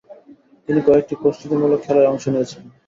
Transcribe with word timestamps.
তিনি 0.69 0.79
কয়েকটি 0.87 1.13
প্রস্তুতিমূলক 1.21 1.79
খেলায় 1.85 2.09
অংশ 2.11 2.23
নিয়েছিলেন। 2.27 2.67